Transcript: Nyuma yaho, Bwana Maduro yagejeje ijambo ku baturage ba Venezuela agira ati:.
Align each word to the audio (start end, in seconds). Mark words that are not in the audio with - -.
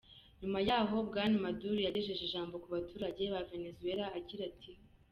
Nyuma 0.41 0.59
yaho, 0.69 0.95
Bwana 1.09 1.37
Maduro 1.45 1.75
yagejeje 1.85 2.23
ijambo 2.25 2.55
ku 2.63 2.67
baturage 2.75 3.21
ba 3.33 3.41
Venezuela 3.51 4.05
agira 4.17 4.43
ati:. 4.51 4.71